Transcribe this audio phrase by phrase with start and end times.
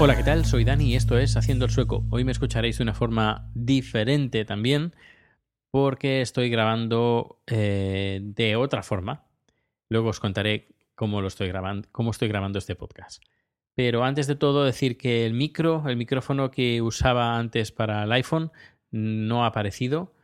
[0.00, 0.44] Hola, ¿qué tal?
[0.44, 2.04] Soy Dani y esto es Haciendo el Sueco.
[2.10, 4.94] Hoy me escucharéis de una forma diferente también
[5.70, 9.24] porque estoy grabando eh, de otra forma.
[9.88, 13.22] Luego os contaré cómo lo estoy grabando, cómo estoy grabando este podcast.
[13.74, 18.12] Pero antes de todo decir que el micro, el micrófono que usaba antes para el
[18.12, 18.52] iPhone
[18.90, 20.14] no ha aparecido.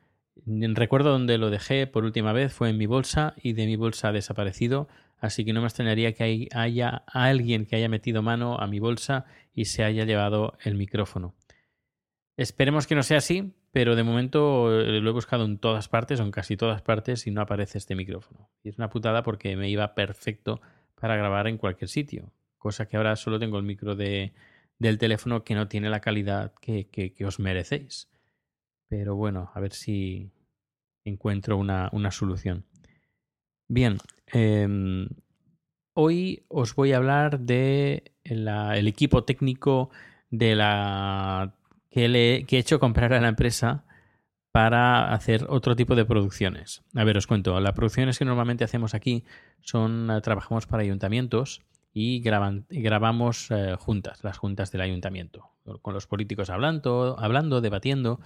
[0.47, 4.08] Recuerdo donde lo dejé por última vez, fue en mi bolsa y de mi bolsa
[4.08, 4.89] ha desaparecido.
[5.19, 8.78] Así que no me extrañaría que hay- haya alguien que haya metido mano a mi
[8.78, 11.34] bolsa y se haya llevado el micrófono.
[12.36, 16.20] Esperemos que no sea así, pero de momento eh, lo he buscado en todas partes,
[16.20, 18.50] o en casi todas partes, y no aparece este micrófono.
[18.62, 20.60] Y es una putada porque me iba perfecto
[21.00, 22.32] para grabar en cualquier sitio.
[22.58, 24.32] Cosa que ahora solo tengo el micro de,
[24.78, 28.11] del teléfono que no tiene la calidad que, que- os merecéis.
[28.89, 30.30] Pero bueno, a ver si
[31.05, 32.64] encuentro una, una solución.
[33.68, 35.08] Bien, em,
[35.95, 39.90] hoy os voy a hablar de el equipo técnico
[40.30, 41.55] de la
[41.90, 43.84] que, le, he hecho comprar a la empresa
[44.52, 46.83] para hacer otro tipo de producciones.
[46.95, 47.58] A ver, os cuento.
[47.61, 49.24] Las producciones que normalmente hacemos aquí
[49.61, 51.62] son eh, trabajamos para ayuntamientos
[51.92, 55.51] y, graban- grabamos eh, juntas, las juntas del ayuntamiento,
[55.83, 58.20] con los políticos hablando, debatiendo.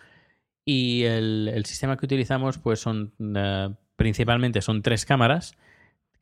[0.65, 5.57] Y el, sistema que utilizamos, pues son eh, principalmente son tres cámaras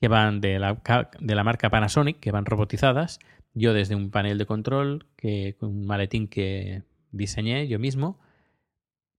[0.01, 0.81] que van de la,
[1.21, 3.21] de la marca Panasonic, que van robotizadas.
[3.55, 8.19] Yo desde un panel de control, que, un maletín que diseñé yo mismo,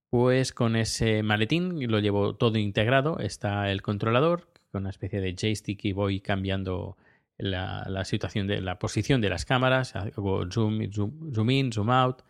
[0.09, 3.17] pues con ese maletín lo llevo todo integrado.
[3.19, 6.97] Está el controlador, con una especie de joystick y voy cambiando
[7.37, 9.95] la, situación de la posición de las cámaras.
[9.95, 12.21] Hago zoom, in, zoom out.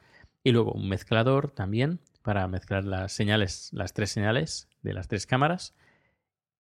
[0.44, 5.26] Y luego un mezclador también para mezclar las señales, las tres señales de las tres
[5.26, 5.74] cámaras.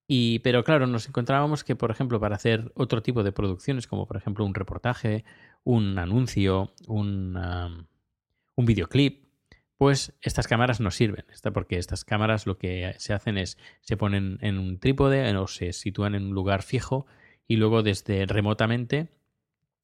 [0.08, 4.06] Y, pero claro, nos encontrábamos que, por ejemplo, para hacer otro tipo de producciones, como
[4.06, 5.24] por ejemplo un reportaje,
[5.64, 7.38] un anuncio, un,
[8.56, 9.24] un videoclip,
[9.78, 11.26] pues estas cámaras no sirven.
[11.54, 15.74] Porque estas cámaras lo que se hacen es se ponen en un trípode o se
[15.74, 17.06] sitúan en un lugar fijo
[17.48, 19.10] y luego desde remotamente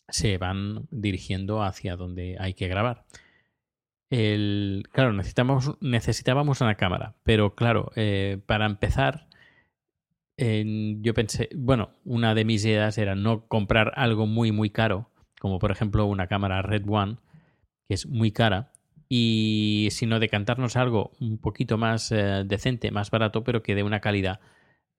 [0.08, 3.06] se van dirigiendo hacia donde hay que grabar.
[4.10, 9.28] El, claro, necesitábamos una cámara, pero claro, eh, para empezar,
[10.38, 15.12] eh, yo pensé, bueno, una de mis ideas era no comprar algo muy, muy caro,
[15.40, 17.18] como por ejemplo una cámara Red One,
[17.90, 18.72] que es muy cara,
[19.10, 24.00] y sino decantarnos algo un poquito más eh, decente, más barato, pero que dé una
[24.02, 24.40] calidad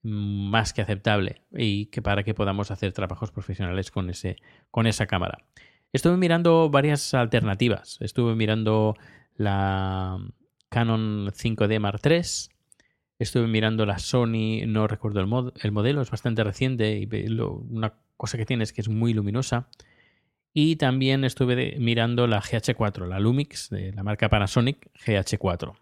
[0.03, 4.37] mm, más que aceptable y que para que podamos hacer trabajos profesionales con, ese,
[4.73, 5.45] con esa cámara.
[5.93, 7.99] Estuve mirando varias alternativas.
[8.00, 8.97] Estuve mirando
[9.37, 10.19] la
[10.69, 12.21] Canon 5D Mark III.
[13.21, 17.09] Estuve mirando la Sony, no recuerdo el, mod- el modelo, es bastante reciente y
[17.41, 19.69] una cosa que tiene es que es muy luminosa.
[20.52, 25.75] Y también estuve mirando la GH4, la Lumix de la marca Panasonic GH4.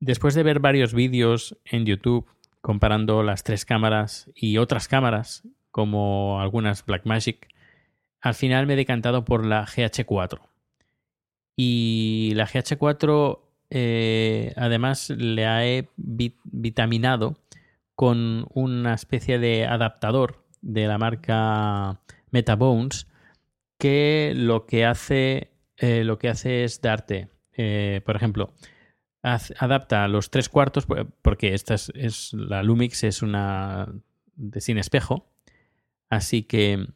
[0.00, 2.26] Después de ver varios vídeos en YouTube
[2.60, 7.48] comparando las tres cámaras y otras cámaras, como algunas Blackmagic,
[8.20, 10.40] al final me he decantado por la GH4.
[11.56, 13.40] Y la GH4,
[13.70, 15.44] eh, además, le
[15.78, 17.36] he vi- vitaminado
[17.94, 22.00] con una especie de adaptador de la marca
[22.30, 23.06] Metabones
[23.78, 28.52] que lo que hace, eh, lo que hace es darte, eh, por ejemplo,
[29.22, 30.86] adapta los tres cuartos,
[31.22, 33.88] porque esta es, la Lumix es una
[34.36, 35.30] de sin espejo,
[36.08, 36.86] así que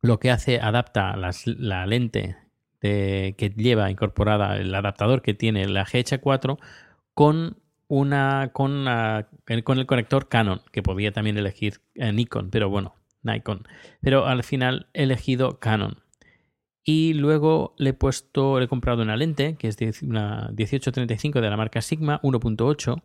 [0.00, 2.36] lo que hace adapta las- la lente
[2.80, 6.58] que lleva incorporada el adaptador que tiene la GH4
[7.14, 9.28] con una con, ah,
[9.62, 13.68] con el conector Canon, que podía también elegir eh, Nikon, pero bueno, Nikon.
[14.00, 16.01] Pero al final he elegido Canon.
[16.84, 21.50] Y luego le he puesto, le he comprado una lente que es una 1835 de
[21.50, 23.02] la marca Sigma 1.8.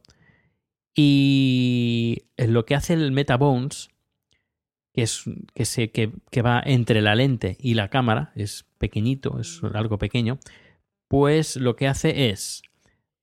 [0.96, 3.90] Y lo que hace el Metabones,
[4.94, 9.62] que es que, se, que va entre la lente y la cámara, es pequeñito, es
[9.74, 10.40] algo pequeño,
[11.08, 12.64] pues lo que hace es,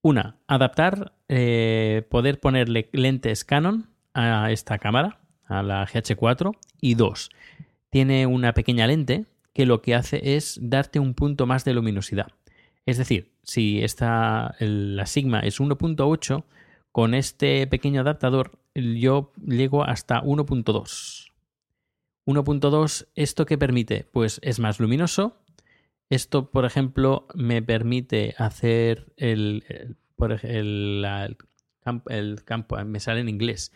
[0.03, 7.31] una, adaptar, eh, poder ponerle lentes Canon a esta cámara, a la GH4, y dos,
[7.91, 12.29] tiene una pequeña lente que lo que hace es darte un punto más de luminosidad.
[12.87, 16.45] Es decir, si esta, la Sigma es 1.8,
[16.93, 21.33] con este pequeño adaptador yo llego hasta 1.2.
[22.27, 24.05] 1.2, ¿esto qué permite?
[24.12, 25.37] Pues es más luminoso.
[26.11, 29.97] Esto, por ejemplo, me permite hacer el, el-
[32.09, 33.73] el campo, me sale en inglés,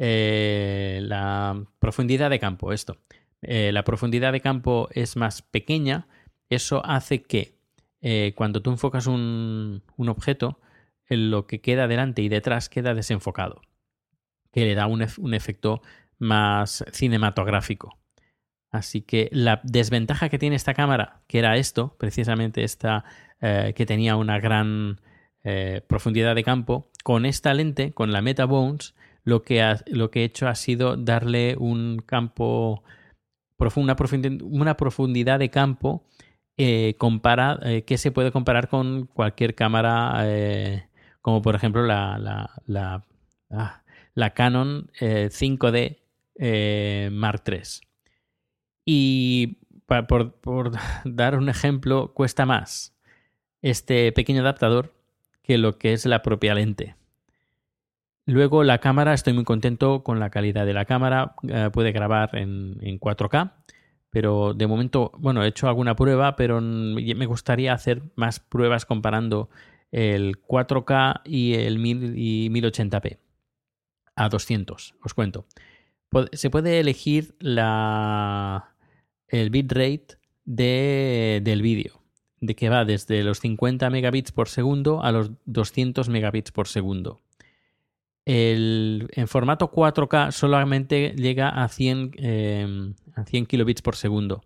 [0.00, 2.98] Eh, la profundidad de campo, esto.
[3.42, 6.08] Eh, la profundidad de campo es más pequeña,
[6.48, 7.54] eso hace que
[8.00, 10.60] eh, cuando tú enfocas un, un objeto,
[11.08, 13.62] lo que queda delante y detrás queda desenfocado,
[14.52, 15.82] que le da un, un efecto
[16.18, 17.98] más cinematográfico.
[18.70, 23.04] Así que la desventaja que tiene esta cámara, que era esto, precisamente esta
[23.40, 25.00] eh, que tenía una gran
[25.86, 28.94] profundidad de campo, con esta lente, con la Metabones,
[29.24, 32.82] lo que, ha- lo que he hecho ha sido darle un campo,
[33.76, 36.04] una, profundi- una profundidad de campo
[36.56, 36.96] eh,
[37.62, 40.88] eh, que se puede comparar con cualquier cámara, eh,
[41.20, 42.54] como por ejemplo la,
[43.50, 43.82] ah,
[44.34, 45.98] Canon eh, 5D
[46.36, 47.62] eh, Mark III.
[48.84, 49.58] Y
[50.40, 50.72] por
[51.04, 52.94] dar un ejemplo, cuesta más
[53.62, 54.94] este pequeño adaptador
[55.42, 56.96] que lo que es la propia lente.
[58.28, 62.36] Luego la cámara, estoy muy contento con la calidad de la cámara, eh, puede grabar
[62.36, 63.52] en, en 4K,
[64.10, 69.48] pero de momento, bueno, he hecho alguna prueba, pero me gustaría hacer más pruebas comparando
[69.92, 73.16] el 4K y el 1000 y 1080p
[74.14, 75.46] a 200, os cuento.
[76.32, 78.60] Se puede elegir el
[79.48, 82.02] bitrate de, del vídeo,
[82.42, 87.22] de que va desde los 50 megabits por segundo a los 200 megabits por segundo.
[88.30, 94.42] En formato 4K solamente llega a 100, eh, a 100 kilobits por segundo.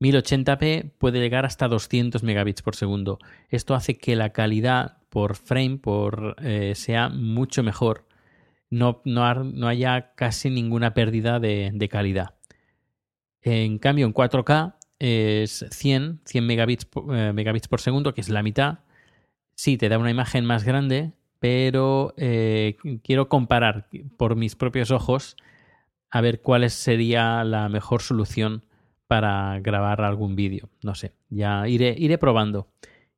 [0.00, 3.18] 1080p puede llegar hasta 200 megabits por segundo.
[3.50, 5.80] Esto hace que la calidad por frame
[6.42, 8.06] eh, sea mucho mejor.
[8.70, 9.02] No,
[9.66, 12.36] haya casi ninguna pérdida de, calidad.
[13.42, 18.42] En cambio, en 4K es 100, 100 megabits, eh, megabits por segundo, que es la
[18.42, 18.78] mitad.
[19.56, 25.36] Sí, te da una imagen más grande, pero eh, quiero comparar por mis propios ojos
[26.10, 28.64] a ver cuál sería la mejor solución
[29.06, 30.68] para grabar algún vídeo.
[30.82, 32.68] No sé, ya iré, iré probando.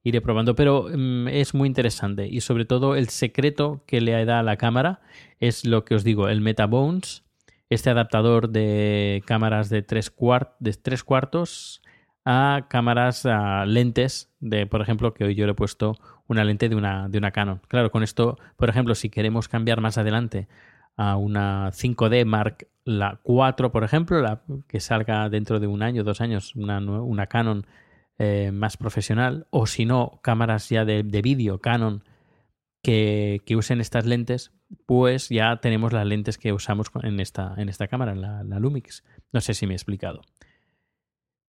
[0.04, 4.40] Iré probando, pero mm, es muy interesante y sobre todo el secreto que le da
[4.40, 5.00] a la cámara
[5.38, 7.24] es lo que os digo, el Metabones,
[7.70, 11.82] este adaptador de cámaras de tres, cuartos
[12.24, 15.96] a cámaras a lentes de, por ejemplo, que hoy yo le he puesto
[16.32, 17.60] una lente de una, de una Canon.
[17.68, 20.48] Claro, con esto, por ejemplo, si queremos cambiar más adelante
[20.96, 26.04] a una 5D Mark la 4, por ejemplo, la, que salga dentro de un año,
[26.04, 27.66] dos años, una, una Canon
[28.18, 32.02] eh, más profesional, o si no, cámaras ya de, de vídeo Canon
[32.82, 34.52] que, que usen estas lentes,
[34.86, 39.04] pues ya tenemos las lentes que usamos en esta, en esta cámara, la, la Lumix.
[39.32, 40.22] No sé si me he explicado.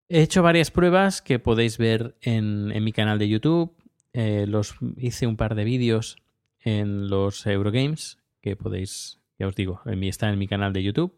[0.08, 3.74] He hecho varias pruebas que podéis ver en, en mi canal de YouTube.
[4.14, 6.16] Eh, los hice un par de vídeos
[6.60, 11.14] en los Eurogames que podéis, ya os digo, en está en mi canal de YouTube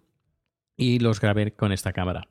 [0.76, 2.26] y los grabé con esta cámara.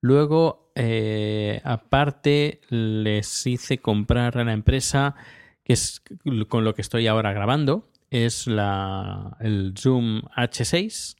[0.00, 5.16] Luego, eh, aparte, les hice comprar a la empresa,
[5.64, 6.02] que es
[6.48, 11.16] con lo que estoy ahora grabando, es la, el Zoom H6.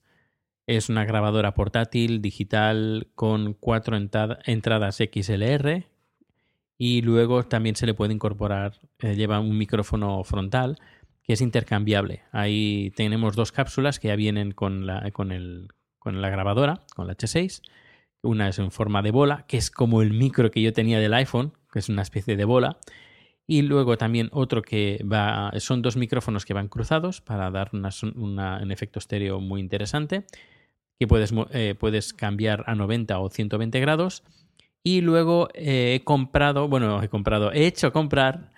[0.68, 5.86] Es una grabadora portátil digital con cuatro entrada- entradas XLR
[6.78, 10.78] y luego también se le puede incorporar, eh, lleva un micrófono frontal
[11.22, 12.22] que es intercambiable.
[12.32, 15.68] Ahí tenemos dos cápsulas que ya vienen con la, con el,
[15.98, 17.62] con la grabadora, con la H6.
[18.22, 21.14] Una es en forma de bola, que es como el micro que yo tenía del
[21.14, 22.78] iPhone, que es una especie de bola.
[23.48, 28.70] Y luego también otro que va, son dos micrófonos que van cruzados para dar un
[28.70, 30.24] efecto estéreo muy interesante,
[30.98, 34.24] que puedes, eh, puedes cambiar a 90 o 120 grados.
[34.86, 38.52] Y luego eh, he comprado, bueno, he comprado, he hecho comprar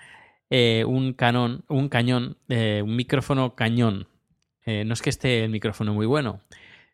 [0.51, 4.09] eh, un canon, un cañón, eh, un micrófono cañón.
[4.67, 6.43] No es que esté el micrófono muy bueno,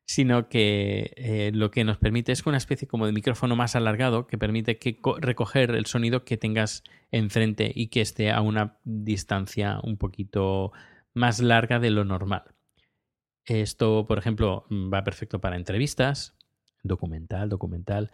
[0.04, 4.38] sino que lo que nos permite es una especie como de micrófono más alargado que
[4.38, 9.96] permite que recoger el sonido que tengas enfrente y que esté a una distancia un
[9.96, 10.70] poquito
[11.14, 12.44] más larga de lo normal.
[13.44, 16.36] Esto, por ejemplo, va perfecto para entrevistas,
[16.84, 18.12] documental, documental,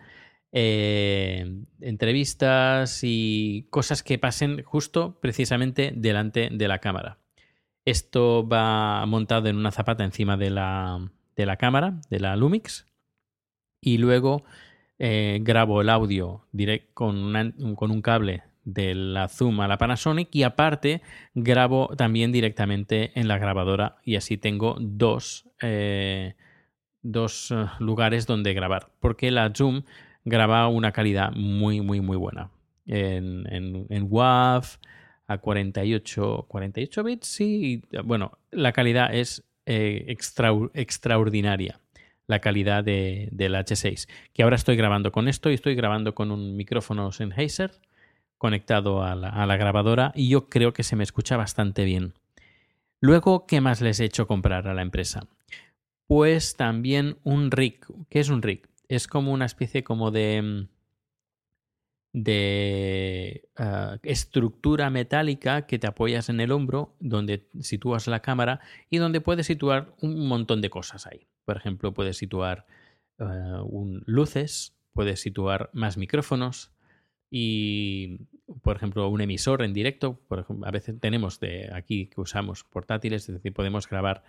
[0.52, 7.18] eh, entrevistas y cosas que pasen justo precisamente delante de la cámara.
[7.84, 12.86] Esto va montado en una zapata encima de la, de la cámara, de la Lumix,
[13.80, 14.44] y luego
[14.98, 19.78] eh, grabo el audio direct con, una, con un cable de la Zoom a la
[19.78, 21.00] Panasonic y aparte
[21.34, 26.34] grabo también directamente en la grabadora y así tengo dos, eh,
[27.00, 29.84] dos lugares donde grabar porque la Zoom
[30.24, 32.50] graba una calidad muy muy muy buena
[32.86, 34.64] en, en, en WAV
[35.26, 41.80] a 48, 48 bits sí bueno la calidad es eh, extra, extraordinaria
[42.26, 46.30] la calidad de, del H6 que ahora estoy grabando con esto y estoy grabando con
[46.30, 47.72] un micrófono Sennheiser
[48.40, 52.14] conectado a la, a la, grabadora y yo creo que se me escucha bastante bien.
[52.98, 55.26] Luego, ¿qué más les he hecho comprar a la empresa?
[56.06, 57.84] Pues también un rig.
[58.08, 58.69] ¿Qué es un rig?
[58.90, 60.66] Es como una especie como de
[62.12, 68.58] de uh, estructura metálica que te apoyas en el hombro, donde sitúas la cámara
[68.90, 71.28] y donde puedes situar un montón de cosas ahí.
[71.44, 72.66] Por ejemplo, puedes situar
[73.18, 76.72] un, luces, puedes situar más micrófonos,
[77.30, 78.26] y,
[78.62, 80.20] por ejemplo, un emisor en directo.
[80.64, 84.24] A veces tenemos de aquí que usamos portátiles, es decir, podemos grabar,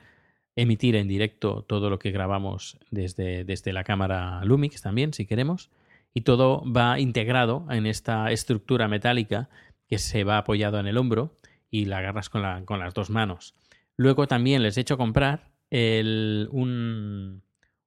[0.55, 5.69] emitir en directo todo lo que grabamos desde, desde la cámara Lumix también, si queremos.
[6.13, 9.49] Y todo va integrado en esta estructura metálica
[9.87, 11.37] que se va apoyado en el hombro
[11.69, 13.55] y la agarras con, la, con las dos manos.
[13.95, 17.43] Luego también les he hecho comprar el, un,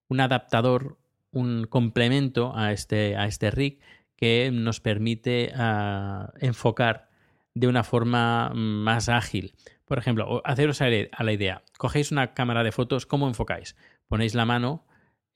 [0.08, 0.96] un adaptador,
[1.32, 3.80] un complemento a este, a este rig
[4.16, 7.08] que nos permite uh, enfocar
[7.54, 9.54] de una forma más ágil.
[9.84, 13.76] Por ejemplo, haceros a la idea, cogéis una cámara de fotos, ¿cómo enfocáis?
[14.08, 14.86] Ponéis la mano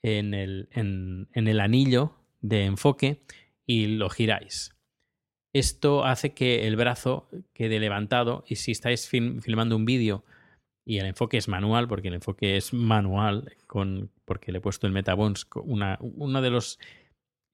[0.03, 3.23] en el, en, el anillo de enfoque
[3.67, 4.75] y lo giráis.
[5.55, 10.25] Esto hace que el brazo quede levantado y si estáis film, filmando un vídeo
[10.87, 14.87] y el enfoque es manual, porque el enfoque es manual, con, porque le he puesto
[14.87, 16.79] el Metabones, una, uno de los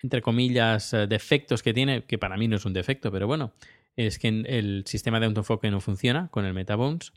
[0.04, 3.54] entre comillas, eh, defectos que tiene, que para mí no es un defecto, pero bueno,
[3.96, 7.12] es que el sistema de autoenfoque no funciona con el Metabones.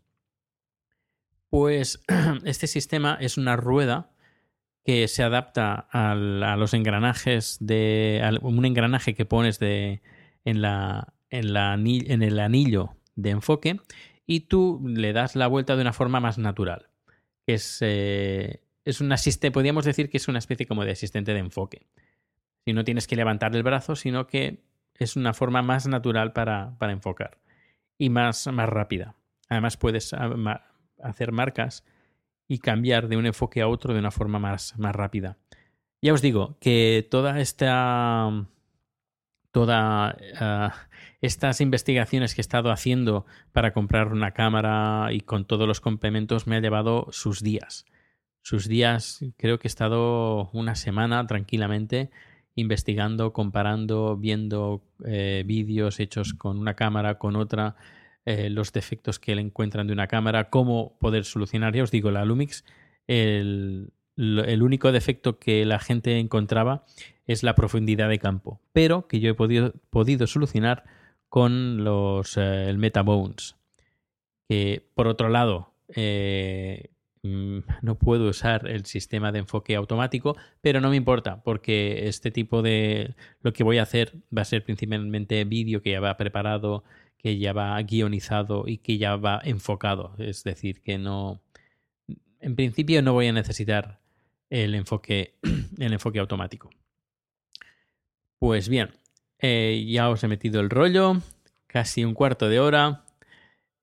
[1.50, 2.02] Pues
[2.46, 4.12] este sistema es una rueda
[4.84, 8.40] que se adapta a los engranajes de.
[8.42, 10.62] Un engranaje que pones en,
[11.30, 11.58] el
[12.40, 13.82] anillo de enfoque
[14.26, 16.90] y tú le das la vuelta de una forma más natural.
[17.46, 21.40] Es, eh, es un asistente, podríamos decir que es una especie como de asistente de
[21.40, 21.88] enfoque
[22.68, 24.67] y no tienes que levantar el brazo, sino que
[25.04, 27.40] es una forma más natural para, para enfocar
[27.98, 29.16] y más, más rápida.
[29.50, 30.14] Además puedes
[31.02, 31.86] hacer marcas
[32.48, 35.38] y cambiar de un enfoque a otro de una forma más, más rápida.
[36.02, 38.30] Ya os digo que toda esta
[39.52, 40.70] todas uh,
[41.22, 46.46] estas investigaciones que he estado haciendo para comprar una cámara y con todos los complementos
[46.46, 47.86] me ha llevado sus días.
[48.44, 52.12] Sus días, creo que he estado una semana tranquilamente
[52.58, 57.76] investigando, comparando, viendo eh, vídeos hechos con una cámara, con otra,
[58.26, 61.76] eh, los defectos que le encuentran de una cámara, cómo poder solucionar.
[61.76, 62.66] Ya os digo, la Lumix,
[63.06, 66.84] el, único defecto que la gente encontraba
[67.28, 70.84] es la profundidad de campo, pero que yo he podido, podido solucionar
[71.30, 73.56] con los, eh, el MetaBones.
[74.50, 76.90] Que por otro lado, eh,
[77.82, 82.62] no puedo usar el sistema de enfoque automático, pero no me importa porque este tipo
[82.62, 86.84] de lo que voy a hacer va a ser principalmente vídeo que ya va preparado,
[87.18, 90.14] que ya va guionizado y que ya va enfocado.
[90.20, 91.42] Es decir, que no,
[92.40, 94.00] en principio no voy a necesitar
[94.50, 95.36] el enfoque,
[95.78, 96.70] el enfoque automático.
[98.40, 98.92] Pues bien,
[99.40, 101.22] eh, ya os he metido el rollo,
[101.66, 103.04] casi un cuarto de hora.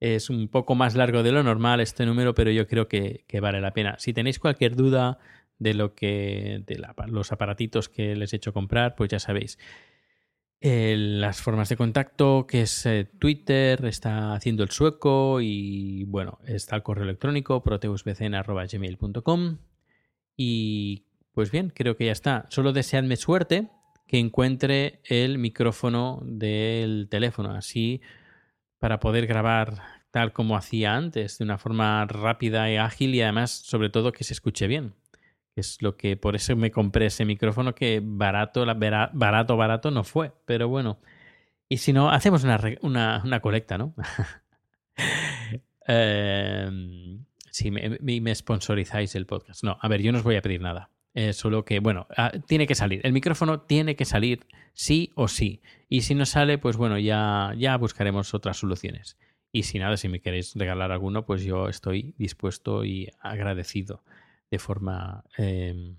[0.00, 3.60] Es un poco más largo de lo normal este número, pero yo creo que, vale
[3.60, 3.96] la pena.
[3.98, 5.18] Si tenéis cualquier duda
[5.58, 6.62] de lo que.
[6.66, 9.58] de los aparatitos que les he hecho comprar, pues ya sabéis.
[10.60, 16.76] las formas de contacto, que es eh, Twitter, está haciendo el sueco y bueno, está
[16.76, 19.58] el correo electrónico proteusbcn.gmail.com
[20.36, 22.46] y pues bien, creo que ya está.
[22.48, 23.68] Solo deseadme suerte
[24.06, 28.00] que encuentre el micrófono del teléfono, así
[28.84, 33.50] para poder grabar tal como hacía antes, de una forma rápida y ágil y además,
[33.50, 34.92] sobre todo, que se escuche bien
[35.56, 40.32] es lo que por eso me compré ese micrófono que barato, barato, barato no fue,
[40.44, 40.98] pero bueno.
[41.66, 42.60] Y si no, hacemos una,
[43.24, 43.94] una, colecta, ¿no?
[45.88, 46.68] eh,
[47.50, 49.64] si me, me, sponsorizáis el podcast.
[49.64, 50.90] No, a ver, yo no os voy a pedir nada.
[51.32, 53.00] Solo que, bueno, ah, tiene que salir.
[53.04, 55.62] El micrófono tiene que salir sí o sí.
[55.88, 59.16] Y si no sale, pues bueno, ya, ya buscaremos otras soluciones.
[59.52, 64.02] Y si nada, si me queréis regalar alguno, pues yo estoy dispuesto y agradecido
[64.50, 65.24] de forma.
[65.36, 65.96] Em,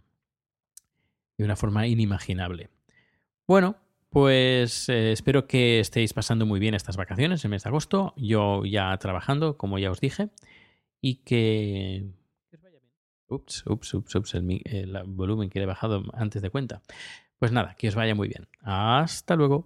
[1.38, 2.70] de una forma inimaginable.
[3.48, 3.78] Bueno,
[4.10, 8.14] pues eh, espero que estéis pasando muy bien estas vacaciones, en mes de agosto.
[8.16, 10.30] Yo ya trabajando, como ya os dije.
[11.02, 12.06] Y que.
[13.28, 16.82] Ups, ups, ups, ups, el, el volumen que he bajado antes de cuenta.
[17.40, 18.48] Pues nada, que os vaya muy bien.
[18.62, 19.66] Hasta luego.